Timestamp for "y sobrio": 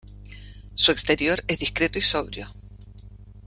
1.99-2.51